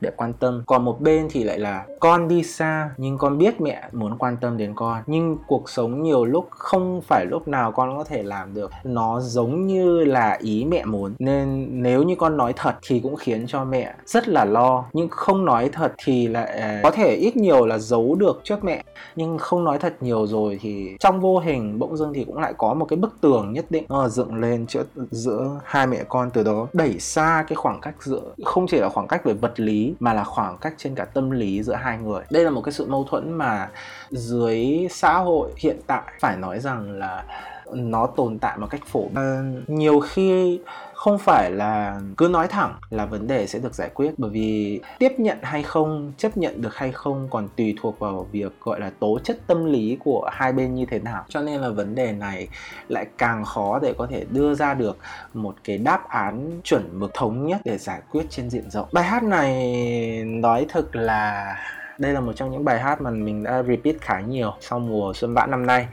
[0.04, 0.62] để quan tâm.
[0.66, 4.36] Còn một bên thì lại là con đi xa nhưng con biết mẹ muốn quan
[4.36, 5.02] tâm đến con.
[5.06, 8.70] Nhưng cuộc sống nhiều lúc không phải lúc nào con có thể làm được.
[8.84, 11.14] Nó giống như là ý mẹ muốn.
[11.18, 14.84] Nên nếu như con nói thật thì cũng khiến cho mẹ rất là lo.
[14.92, 18.64] Nhưng không nói thật thì lại à, có thể ít nhiều là giấu được trước
[18.64, 18.84] mẹ.
[19.16, 22.54] Nhưng không nói thật nhiều rồi thì trong vô hình bỗng dưng thì cũng lại
[22.58, 23.84] có một cái bức tường nhất định.
[23.88, 26.66] Ờ, dựng lên giữa, giữa hai mẹ con từ đó.
[26.72, 30.12] Đẩy xa cái khoảng cách giữa không chỉ là khoảng cách về vật lý mà
[30.12, 32.22] là khoảng cách trên cả tâm lý giữa hai người.
[32.30, 33.70] Đây là một cái sự mâu thuẫn mà
[34.10, 37.24] dưới xã hội hiện tại phải nói rằng là
[37.72, 39.14] nó tồn tại một cách phổ biến.
[39.14, 40.60] Ờ, nhiều khi
[41.04, 44.80] không phải là cứ nói thẳng là vấn đề sẽ được giải quyết, bởi vì
[44.98, 48.80] tiếp nhận hay không, chấp nhận được hay không còn tùy thuộc vào việc, gọi
[48.80, 51.24] là, tố chất tâm lý của hai bên như thế nào.
[51.28, 52.48] Cho nên là vấn đề này
[52.88, 54.96] lại càng khó để có thể đưa ra được
[55.34, 58.88] một cái đáp án chuẩn mực thống nhất để giải quyết trên diện rộng.
[58.92, 61.56] Bài hát này nói thực là
[61.98, 65.12] đây là một trong những bài hát mà mình đã repeat khá nhiều sau mùa
[65.14, 65.86] xuân vãn năm nay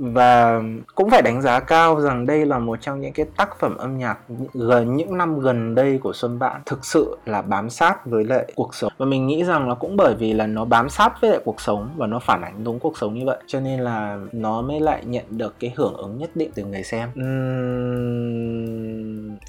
[0.00, 0.62] và
[0.94, 3.98] cũng phải đánh giá cao rằng đây là một trong những cái tác phẩm âm
[3.98, 4.18] nhạc
[4.54, 8.52] gần những năm gần đây của Xuân Vãn thực sự là bám sát với lại
[8.54, 8.92] cuộc sống.
[8.98, 11.60] Và mình nghĩ rằng là cũng bởi vì là nó bám sát với lại cuộc
[11.60, 14.80] sống và nó phản ánh đúng cuộc sống như vậy cho nên là nó mới
[14.80, 17.08] lại nhận được cái hưởng ứng nhất định từ người xem.
[17.08, 18.40] Uhm,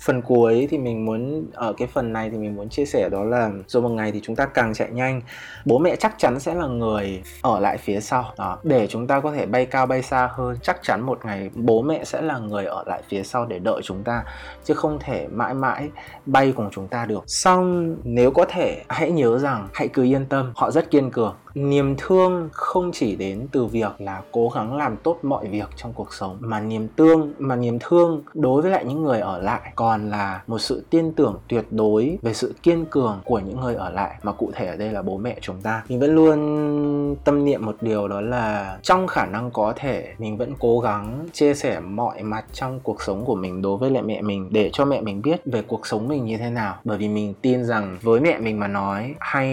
[0.02, 3.24] phần cuối thì mình muốn ở cái phần này thì mình muốn chia sẻ đó
[3.24, 5.22] là rồi một ngày thì chúng ta càng chạy nhanh,
[5.66, 8.26] bố mẹ chắc chắn sẽ là người ở lại phía sau.
[8.38, 11.50] Đó, để chúng ta có thể bay cao bay xa hơn, chắc chắn một ngày
[11.56, 14.24] bố mẹ sẽ là người ở lại phía sau để đợi chúng ta,
[14.64, 15.90] chứ không thể mãi mãi
[16.26, 17.24] bay cùng chúng ta được.
[17.28, 21.36] Xong, nếu có thể, hãy nhớ rằng hãy cứ yên tâm, họ rất kiên cường
[21.56, 25.94] niềm thương không chỉ đến từ việc là cố gắng làm tốt mọi việc trong
[25.94, 29.72] cuộc sống, mà niềm thương mà niềm thương đối với lại những người ở lại
[29.76, 33.76] còn là một sự tin tưởng tuyệt đối về sự kiên cường của những người
[33.76, 34.16] ở lại.
[34.24, 35.84] Mà cụ thể ở đây là bố mẹ chúng ta.
[35.90, 40.38] Mình vẫn luôn tâm niệm một điều đó là trong khả năng có thể, mình
[40.38, 44.04] vẫn cố gắng chia sẻ mọi mặt trong cuộc sống của mình đối với lại
[44.04, 46.76] mẹ mình để cho mẹ mình biết về cuộc sống mình như thế nào.
[46.84, 49.48] Bởi vì mình tin rằng với mẹ mình mà nói, hay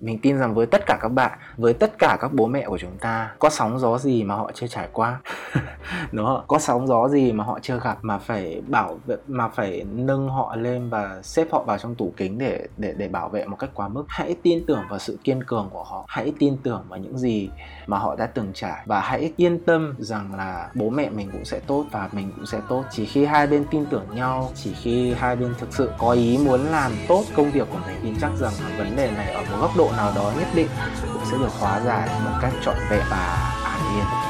[0.00, 2.78] mình tin rằng với tất cả các bạn với tất cả các bố mẹ của
[2.78, 5.20] chúng ta, có sóng gió gì mà họ chưa trải qua?
[6.12, 6.44] Đúng không?
[6.46, 10.28] Có sóng gió gì mà họ chưa gặp mà phải bảo vệ, mà phải nâng
[10.28, 13.56] họ lên và xếp họ vào trong tủ kính để để để bảo vệ một
[13.56, 14.04] cách quá mức?
[14.08, 16.04] Hãy tin tưởng vào sự kiên cường của họ.
[16.08, 17.50] Hãy tin tưởng vào những gì
[17.86, 18.82] mà họ đã từng trải.
[18.86, 22.46] Và hãy yên tâm rằng là bố mẹ mình cũng sẽ tốt và mình cũng
[22.46, 22.84] sẽ tốt.
[22.90, 26.38] Chỉ khi hai bên tin tưởng nhau, chỉ khi hai bên thực sự có ý
[26.44, 29.56] muốn làm tốt công việc của mình, tin chắc rằng vấn đề này ở một
[29.60, 30.68] góc độ nào đó nhất định
[31.12, 34.25] cũng sẽ được hóa giải một cách trọn vẹn và an yên.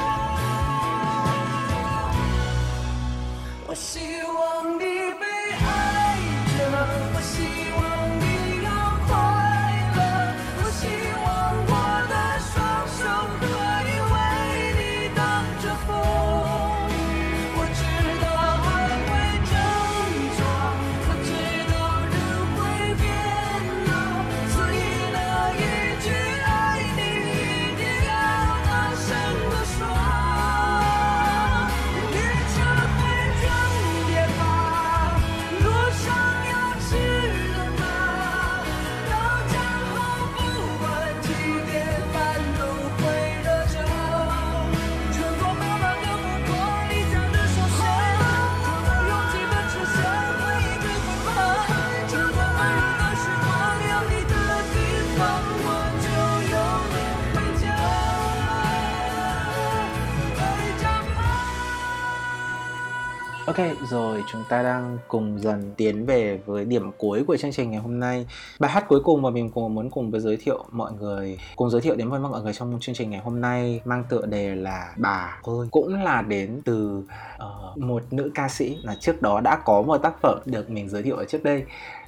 [63.47, 63.55] Ok
[63.89, 67.81] rồi chúng ta đang cùng dần tiến về với điểm cuối của chương trình ngày
[67.81, 68.27] hôm nay.
[68.59, 71.69] Bài hát cuối cùng mà mình cùng muốn cùng với giới thiệu mọi người cùng
[71.69, 74.55] giới thiệu đến với mọi người trong chương trình ngày hôm nay mang tựa đề
[74.55, 75.67] là bà ơi.
[75.71, 77.03] Cũng là đến từ
[77.35, 80.89] uh, một nữ ca sĩ là trước đó đã có một tác phẩm được mình
[80.89, 81.63] giới thiệu ở trước đây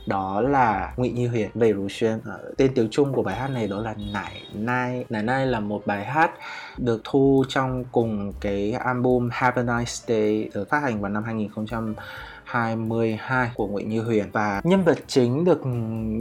[0.06, 2.20] đó là Ngụy Như Huyền về Rú Xuyên.
[2.26, 5.06] Ờ, tên tiếng Trung của bài hát này đó là Nải Nai.
[5.10, 6.32] Nải Nai là một bài hát
[6.78, 11.24] được thu trong cùng cái album Have a Nice Day được phát hành vào năm
[11.24, 11.94] 2000
[12.50, 14.26] 22 của Nguyễn Như Huyền.
[14.32, 15.66] Và nhân vật chính được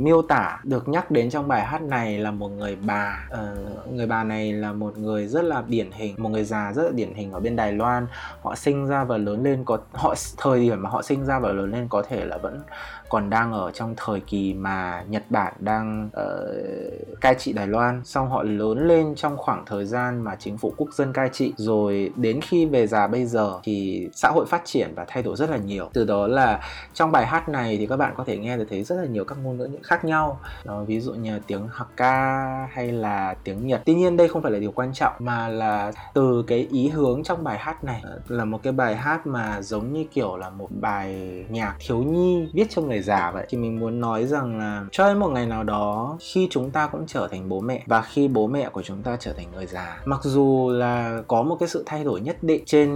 [0.04, 3.28] miêu tả được nhắc đến trong bài hát này là một người bà.
[3.32, 6.82] Uh, người bà này là một người rất là điển hình một người già rất
[6.82, 8.06] là điển hình ở bên Đài Loan.
[8.42, 11.52] Họ sinh ra và lớn lên có họ thời điểm mà họ sinh ra và
[11.52, 12.60] lớn lên có thể là vẫn
[13.08, 18.04] còn đang ở trong thời kỳ mà Nhật Bản đang uh, cai trị Đài Loan.
[18.04, 21.52] Xong họ lớn lên trong khoảng thời gian mà chính phủ quốc dân cai trị.
[21.56, 25.36] Rồi đến khi về già bây giờ thì xã hội phát triển và thay đổi
[25.36, 25.88] rất là nhiều.
[25.92, 26.60] Từ đó là
[26.94, 29.24] trong bài hát này thì các bạn có thể nghe được thấy rất là nhiều
[29.24, 30.40] các ngôn ngữ khác nhau.
[30.64, 33.82] Đó, ví dụ như tiếng Hakka hay là tiếng Nhật.
[33.84, 37.22] Tuy nhiên đây không phải là điều quan trọng mà là từ cái ý hướng
[37.22, 40.50] trong bài hát này ờ, là một cái bài hát mà giống như kiểu là
[40.50, 41.14] một bài
[41.48, 43.46] nhạc thiếu nhi viết cho người già vậy.
[43.48, 46.86] Thì mình muốn nói rằng là cho đến một ngày nào đó khi chúng ta
[46.86, 49.66] cũng trở thành bố mẹ và khi bố mẹ của chúng ta trở thành người
[49.66, 52.88] già mặc dù là có một cái sự thay đổi nhất định trên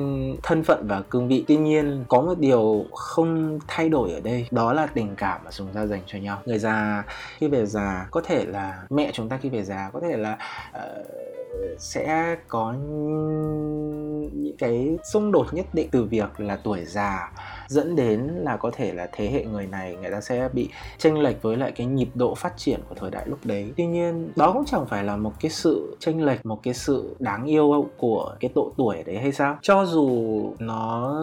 [0.42, 4.46] thân phận và cương vị tuy nhiên có một điều không thay đổi ở đây
[4.50, 6.38] đó là tình cảm mà chúng ta dành cho nhau.
[6.44, 7.04] Người già
[7.38, 10.38] khi về già có thể là mẹ chúng ta khi về già có thể là
[10.76, 11.06] uh,
[11.78, 12.74] sẽ có
[14.32, 17.32] những cái xung đột nhất định từ việc là tuổi già
[17.72, 20.68] dẫn đến là có thể là thế hệ người này, người ta sẽ bị
[20.98, 23.86] chênh lệch với lại cái nhịp độ phát triển của thời đại lúc đấy tuy
[23.86, 27.44] nhiên, đó cũng chẳng phải là một cái sự chênh lệch, một cái sự đáng
[27.44, 30.10] yêu của cái độ tuổi đấy hay sao cho dù
[30.58, 31.14] nó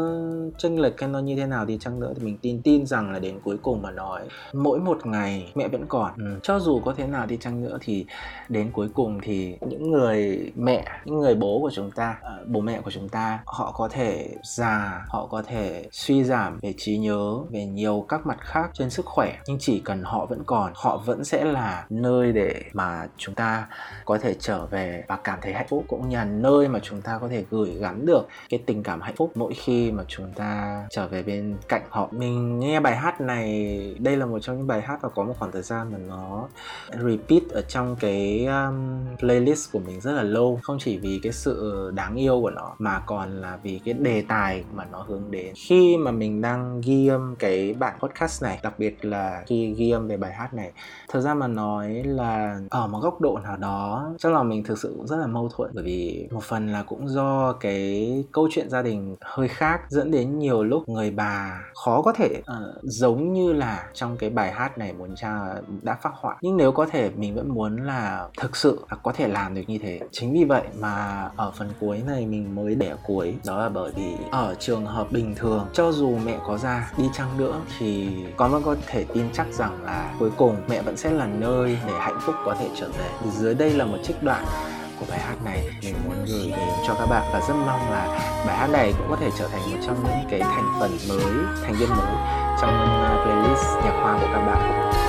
[0.58, 3.12] chênh lệch hay nó như thế nào thì chăng nữa thì mình tin tin rằng
[3.12, 4.22] là đến cuối cùng mà nói,
[4.54, 6.40] mỗi một ngày mẹ vẫn còn ừ.
[6.44, 8.06] cho dù có thế nào thì chăng nữa thì
[8.50, 12.62] đến cuối cùng thì những người mẹ, những người bố của chúng ta à, bố
[12.62, 16.74] mẹ của chúng ta, họ có thể già, họ có thể suy giảm cảm về
[16.78, 19.38] trí nhớ về nhiều các mặt khác trên sức khỏe.
[19.48, 23.68] Nhưng chỉ cần họ vẫn còn họ vẫn sẽ là nơi để mà chúng ta
[24.06, 27.02] có thể trở về và cảm thấy hạnh phúc cũng như là nơi mà chúng
[27.02, 30.32] ta có thể gửi gắm được cái tình cảm hạnh phúc mỗi khi mà chúng
[30.32, 32.08] ta trở về bên cạnh họ.
[32.12, 35.34] Mình nghe bài hát này đây là một trong những bài hát và có một
[35.40, 36.48] khoảng thời gian mà nó
[36.92, 40.60] repeat ở trong cái um, playlist của mình rất là lâu.
[40.64, 44.24] Không chỉ vì cái sự đáng yêu của nó mà còn là vì cái đề
[44.28, 45.54] tài mà nó hướng đến.
[45.68, 49.92] Khi mà mình đang ghi âm cái bản podcast này đặc biệt là khi ghi
[49.92, 50.72] âm về bài hát này.
[51.10, 54.78] Thật ra mà nói là ở một góc độ nào đó chắc là mình thực
[54.78, 55.72] sự cũng rất là mâu thuẫn.
[55.74, 60.12] Bởi vì một phần là cũng do cái câu chuyện gia đình hơi khác dẫn
[60.12, 64.52] đến nhiều lúc người bà khó có thể uh, giống như là trong cái bài
[64.52, 65.40] hát này muốn cha
[65.82, 66.38] đã phát họa.
[66.42, 69.62] Nhưng nếu có thể mình vẫn muốn là thực sự là có thể làm được
[69.68, 70.00] như thế.
[70.12, 73.36] Chính vì vậy mà ở phần cuối này mình mới để cuối.
[73.46, 77.04] Đó là bởi vì ở trường hợp bình thường cho dù mẹ có ra đi
[77.14, 80.98] chăng nữa thì con vẫn có thể tin chắc rằng là cuối cùng mẹ vẫn
[80.98, 83.32] sẽ là nơi để hạnh phúc có thể trở về.
[83.32, 84.46] Dưới đây là một trích đoạn
[85.00, 88.06] của bài hát này mình muốn gửi đến cho các bạn và rất mong là
[88.48, 91.46] bài hát này cũng có thể trở thành một trong những cái thành phần mới,
[91.64, 92.16] thành viên mới
[92.62, 92.72] trong
[93.04, 95.09] à, playlist nhạc hoa của các bạn.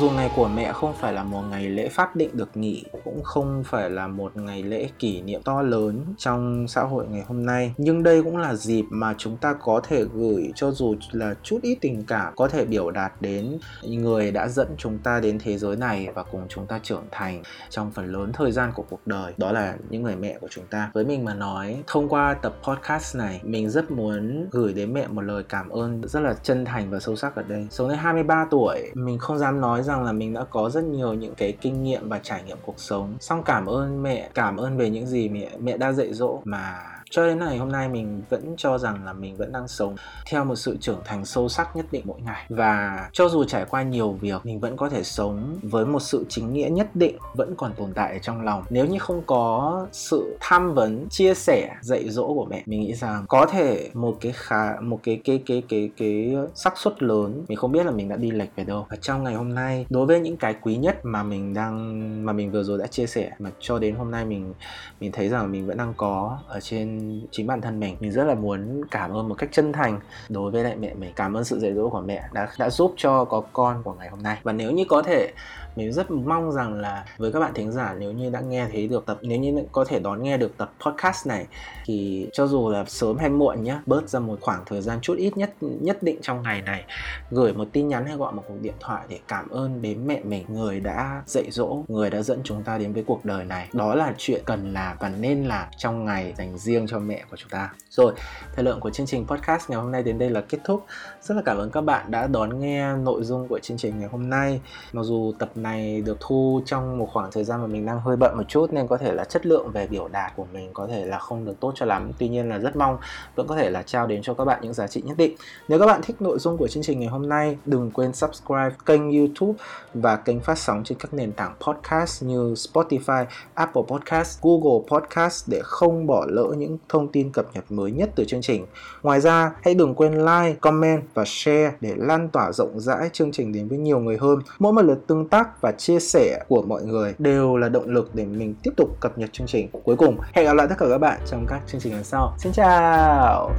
[0.00, 3.22] Dù ngày của mẹ không phải là một ngày lễ pháp định được nghỉ, cũng
[3.22, 7.46] không phải là một ngày lễ kỷ niệm to lớn trong xã hội ngày hôm
[7.46, 7.74] nay.
[7.76, 11.58] Nhưng đây cũng là dịp mà chúng ta có thể gửi, cho dù là chút
[11.62, 15.58] ít tình cảm, có thể biểu đạt đến người đã dẫn chúng ta đến thế
[15.58, 19.06] giới này và cùng chúng ta trưởng thành trong phần lớn thời gian của cuộc
[19.06, 19.32] đời.
[19.36, 20.90] Đó là những người mẹ của chúng ta.
[20.94, 25.06] Với mình mà nói, thông qua tập podcast này, mình rất muốn gửi đến mẹ
[25.08, 27.66] một lời cảm ơn rất là chân thành và sâu sắc ở đây.
[27.70, 30.84] Sống đến 23 tuổi, mình không dám nói rằng rằng là mình đã có rất
[30.84, 33.16] nhiều những cái kinh nghiệm và trải nghiệm cuộc sống.
[33.20, 36.82] Xong cảm ơn mẹ, cảm ơn về những gì mẹ mẹ đã dạy dỗ mà
[37.10, 39.96] cho đến ngày hôm nay mình vẫn cho rằng là mình vẫn đang sống
[40.30, 42.46] theo một sự trưởng thành sâu sắc nhất định mỗi ngày.
[42.48, 46.24] Và cho dù trải qua nhiều việc, mình vẫn có thể sống với một sự
[46.28, 48.62] chính nghĩa nhất định vẫn còn tồn tại ở trong lòng.
[48.70, 52.94] Nếu như không có sự tham vấn, chia sẻ, dạy dỗ của mẹ, mình nghĩ
[52.94, 57.44] rằng có thể một cái khá, một cái cái cái cái cái xác suất lớn,
[57.48, 58.86] mình không biết là mình đã đi lệch về đâu.
[58.90, 62.32] Và trong ngày hôm nay, đối với những cái quý nhất mà mình đang, mà
[62.32, 64.54] mình vừa rồi đã chia sẻ, mà cho đến hôm nay mình
[65.00, 66.99] mình thấy rằng mình vẫn đang có ở trên
[67.30, 67.96] chính bản thân mình.
[68.00, 71.12] Mình rất là muốn cảm ơn một cách chân thành đối với lại mẹ mình.
[71.16, 74.08] Cảm ơn sự dạy dỗ của mẹ đã đã giúp cho có con của ngày
[74.08, 74.38] hôm nay.
[74.42, 75.32] Và nếu như có thể
[75.76, 78.88] mình rất mong rằng là với các bạn thính giả nếu như đã nghe thấy
[78.88, 81.46] được tập, nếu như có thể đón nghe được tập podcast này,
[81.84, 85.14] thì cho dù là sớm hay muộn nhé bớt ra một khoảng thời gian chút
[85.18, 86.84] ít nhất nhất định trong ngày này,
[87.30, 90.20] gửi một tin nhắn hay gọi một cuộc điện thoại để cảm ơn đến mẹ
[90.24, 93.68] mình, người đã dạy dỗ, người đã dẫn chúng ta đến với cuộc đời này.
[93.72, 97.36] Đó là chuyện cần làm và nên làm trong ngày dành riêng cho mẹ của
[97.36, 97.72] chúng ta.
[97.90, 98.12] Rồi,
[98.54, 100.84] thời lượng của chương trình podcast ngày hôm nay đến đây là kết thúc.
[101.22, 104.08] Rất là cảm ơn các bạn đã đón nghe nội dung của chương trình ngày
[104.12, 104.60] hôm nay.
[104.92, 108.16] Mặc dù tập này được thu trong một khoảng thời gian mà mình đang hơi
[108.16, 110.86] bận một chút nên có thể là chất lượng về biểu đạt của mình có
[110.86, 112.98] thể là không được tốt cho lắm tuy nhiên là rất mong
[113.36, 115.36] vẫn có thể là trao đến cho các bạn những giá trị nhất định
[115.68, 118.74] nếu các bạn thích nội dung của chương trình ngày hôm nay đừng quên subscribe
[118.86, 119.58] kênh youtube
[119.94, 125.48] và kênh phát sóng trên các nền tảng podcast như Spotify, Apple Podcast, Google Podcast
[125.50, 128.66] để không bỏ lỡ những thông tin cập nhật mới nhất từ chương trình.
[129.02, 133.32] Ngoài ra, hãy đừng quên like, comment và share để lan tỏa rộng rãi chương
[133.32, 134.38] trình đến với nhiều người hơn.
[134.58, 138.10] Mỗi một lượt tương tác và chia sẻ của mọi người đều là động lực
[138.14, 139.68] để mình tiếp tục cập nhật chương trình.
[139.84, 142.34] Cuối cùng, hẹn gặp lại tất cả các bạn trong các chương trình lần sau.
[142.38, 143.50] Xin chào!